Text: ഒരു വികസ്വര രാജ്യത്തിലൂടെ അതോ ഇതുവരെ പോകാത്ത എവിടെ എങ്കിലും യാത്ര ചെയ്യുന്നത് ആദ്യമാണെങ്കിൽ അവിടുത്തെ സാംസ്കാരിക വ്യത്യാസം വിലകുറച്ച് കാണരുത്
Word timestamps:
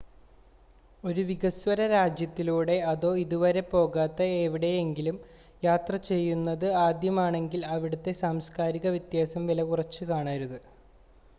ഒരു 1.03 1.23
വികസ്വര 1.25 1.81
രാജ്യത്തിലൂടെ 1.89 2.77
അതോ 2.91 3.11
ഇതുവരെ 3.15 3.61
പോകാത്ത 3.67 4.17
എവിടെ 4.39 4.71
എങ്കിലും 4.79 5.17
യാത്ര 5.63 5.95
ചെയ്യുന്നത് 6.07 6.67
ആദ്യമാണെങ്കിൽ 6.79 7.63
അവിടുത്തെ 7.71 8.13
സാംസ്കാരിക 8.23 8.87
വ്യത്യാസം 8.95 9.45
വിലകുറച്ച് 9.51 10.03
കാണരുത് 10.05 10.59